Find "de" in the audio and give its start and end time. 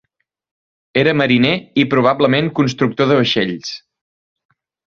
3.13-3.19